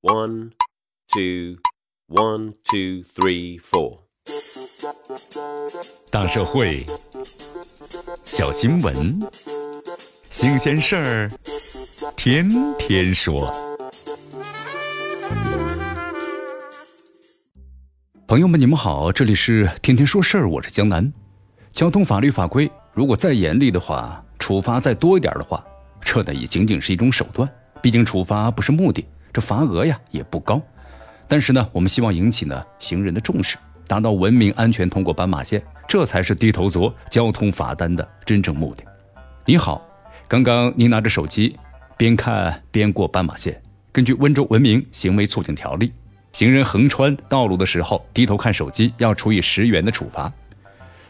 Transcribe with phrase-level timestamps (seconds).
[0.00, 0.52] One,
[1.12, 1.56] two,
[2.06, 3.98] one, two, three, four.
[6.08, 6.86] 大社会，
[8.24, 9.20] 小新闻，
[10.30, 11.30] 新鲜事儿，
[12.14, 12.48] 天
[12.78, 13.52] 天说。
[18.28, 21.12] 朋友们，你们好，这里是天天说事儿，我是江南。
[21.72, 25.64] 交通法律法规如果再严厉的话，处罚再多一点的话，
[26.00, 27.52] 这呢也仅仅是一种手段。
[27.82, 30.60] 毕竟处罚不是目的，这罚额呀也不高。
[31.26, 33.56] 但是呢，我们希望引起呢行人的重视，
[33.86, 38.82] 达到文明安全通过斑马线，这才是低头族交通罚单的真正目的。
[39.44, 39.86] 你好，
[40.26, 41.56] 刚刚您拿着手机
[41.96, 43.60] 边看边过斑马线。
[43.92, 45.92] 根据温州文明行为促进条例，
[46.32, 50.32] 行人横穿道路的时候低头看手机，要处以十元的处罚。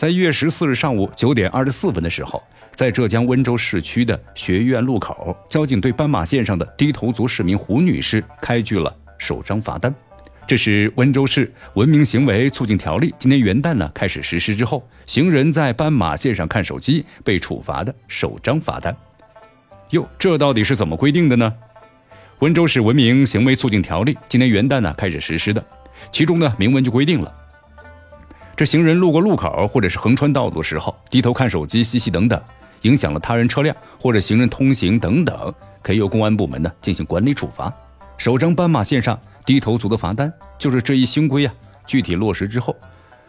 [0.00, 2.42] 在一月十四日上午九点二十四分的时候，
[2.74, 9.94] 在浙江温州市区的学院路口，交警对斑马线上的低头族市民胡女士开具了首张罚单。
[10.46, 18.96] 这是温州市文明行为促进条例今年元旦呢开始实施之后，行人在斑马线上看手机被处罚的首张罚单。
[19.90, 21.52] 哟，这到底是怎么规定的呢？
[22.38, 25.62] 温州市文明行为促进条例今年元旦呢开始实施的，
[26.10, 27.36] 其中呢明文就规定了。
[28.60, 32.38] 这行人路过路口或者是横穿道路的时候，低头看手机、嬉戏等等，
[32.82, 37.72] 影响了他人车辆或者行人通行等等，可以由公安部门呢进行管理处罚。
[38.18, 41.54] 首张斑马线上低头族的罚单就是这一新规啊，
[41.86, 42.76] 具体落实之后，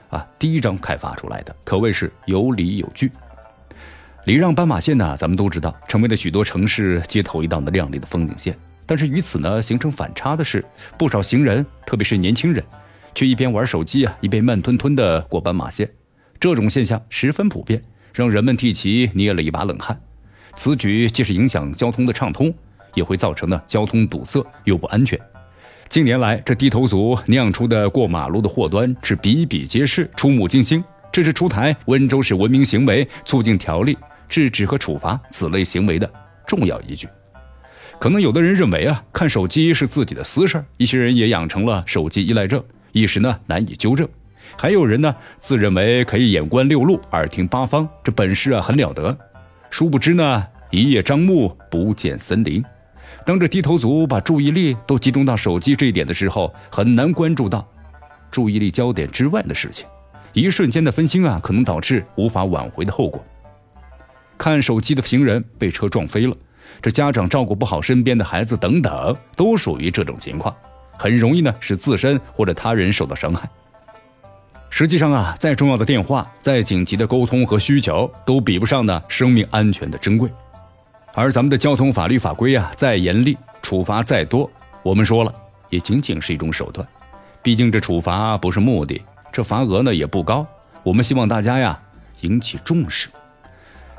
[0.09, 3.09] 啊，第一张开发出来的，可谓是有理有据。
[4.25, 8.53] 礼让斑马线呢，咱们都知道，成为了许多城市街头一道的亮丽的风景线。
[8.85, 10.61] 但是与此呢形成反差的是，
[10.97, 12.61] 不少行人，特别是年轻人。
[13.13, 15.89] 却一边玩手机啊，一边慢吞吞地过斑马线，
[16.39, 17.81] 这种现象十分普遍，
[18.13, 19.99] 让人们替其捏了一把冷汗。
[20.55, 22.53] 此举既是影响交通的畅通，
[22.93, 25.19] 也会造成呢交通堵塞又不安全。
[25.87, 30.83] 近年来，这低头族酿出的过马路的祸端是比比皆是，触目惊心。
[31.11, 33.97] 这是出台温州市文明行为促进条例，
[34.29, 36.09] 制止和处罚此类行为的
[36.47, 37.09] 重要依据。
[37.99, 42.63] 可能有的人认为啊，看手机是自己的私事儿，一些人也养成了手机依赖症。
[42.91, 44.07] 一时呢难以纠正，
[44.57, 49.17] 还有人呢自认为可以眼观六路，耳听八方，这本事啊很了得。
[49.69, 52.63] 殊不知呢，一叶障目，不见森林。
[53.25, 57.65] 当这低头族把注意力都集中到手机这一点的时候，很难关注到
[58.29, 59.87] 注意力焦点之外的事情。
[60.33, 63.23] 一瞬间的分心啊，可能导致无法挽回的后果。
[64.37, 66.35] 看手机的行人被车撞飞了，
[66.81, 70.55] 这家长照顾不好身边的孩子等等，都属于这种情况。
[71.01, 73.49] 很容易呢，使自身或者他人受到伤害。
[74.69, 80.29] 实际上啊，再重要的电话、再紧急的沟通和需求，都比不上呢生命安全的珍贵。
[81.15, 84.47] 而咱们的交通法律法规啊，再严厉，处罚再多，
[84.83, 85.33] 我们说了，
[85.71, 86.87] 也仅仅是一种手段。
[87.41, 89.01] 毕竟这处罚不是目的，
[89.31, 90.45] 这罚额呢也不高。
[90.83, 91.79] 我们希望大家呀
[92.19, 93.09] 引起重视。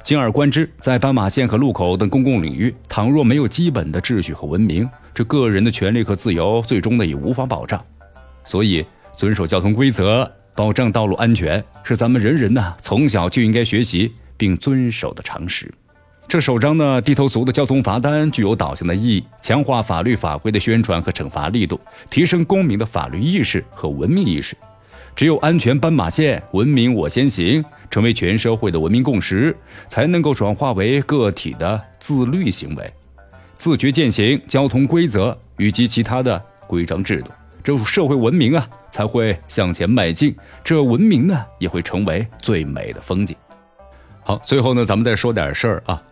[0.04, 7.82] 进而观之，在斑马线和路口等公共领域，倘若没有基本的秩序和文明，这个人的权利和自由，最终呢也无法保障。
[8.44, 8.84] 所以，
[9.16, 15.72] 遵守交通规则，保障道路安全，是咱们人人呢从小就应该学习并遵守的常识。
[16.26, 24.56] 这首张呢低头族的交通罚单具有导向的意义，强化法律法规的宣传和惩罚力度，提升公民的法律意识和文明意识。
[25.14, 29.54] 只有安全斑马线，文明我先行，成为全社会的文明共识，
[29.88, 32.90] 才能够转化为个体的自律行为。
[33.62, 37.30] 自觉践行交通规则以及其他的规章制度，
[37.62, 40.34] 这社会文明啊才会向前迈进，
[40.64, 43.36] 这文明呢也会成为最美的风景。
[44.24, 46.02] 好，最后呢，咱们再说点事儿啊。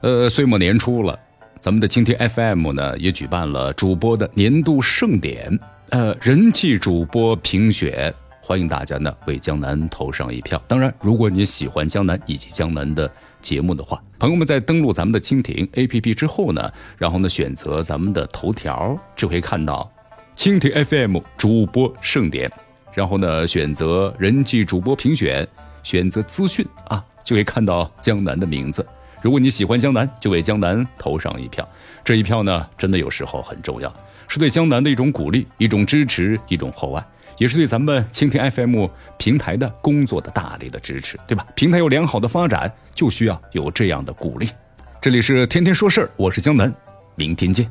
[0.00, 1.16] 呃，岁末年初了，
[1.60, 5.56] 咱们的蜻蜓 FM 呢也举办了主播的年度盛典，
[5.90, 8.12] 呃，人气主播评选，
[8.46, 10.62] 欢迎大家呢为江南投上一票。
[10.68, 13.10] 当然，如果你喜欢江南以及江南的。
[13.40, 19.92] 节目的话，朋友们在登录咱们的蜻蜓 APP 之后呢，然后呢选择咱们的头条，就可以看到
[20.34, 22.50] 蜻蜓 FM 主播盛典，
[22.94, 25.46] 然后呢选择人气主播评选，
[25.82, 28.86] 选择资讯啊，就可以看到江南的名字。
[29.20, 31.68] 如果你喜欢江南，就为江南投上一票。
[32.02, 33.92] 这一票呢，真的有时候很重要，
[34.26, 37.04] 是对江南的一种鼓励、一种支持、一种厚爱。
[37.38, 38.86] 也是对咱们蜻蜓 FM
[39.18, 41.46] 平台的工作的大力的支持，对吧？
[41.54, 44.48] 平台有良好的发展，就需要有这样的鼓励。
[45.00, 46.72] 这里是天天说事儿，我是江南，
[47.14, 47.70] 明天见。